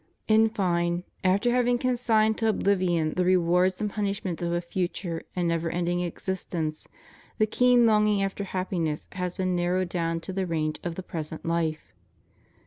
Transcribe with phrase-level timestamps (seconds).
[0.27, 5.47] In fine, after having consigned to obhvion the rewards and punishments of a future and
[5.47, 6.87] never ending existence,
[7.37, 11.45] the keen longing after happiness has been narrowed down to the range of the present
[11.45, 11.93] life.